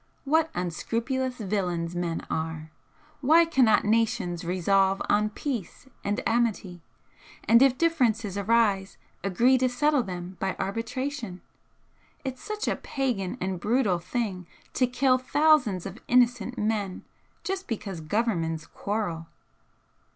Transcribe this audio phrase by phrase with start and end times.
[0.23, 2.71] What unscrupulous villains men are!
[3.19, 6.81] Why cannot nations resolve on peace and amity,
[7.43, 11.41] and if differences arise agree to settle them by arbitration?
[12.25, 17.03] It's such a pagan and brutal thing to kill thousands of innocent men
[17.43, 19.27] just because Governments quarrel."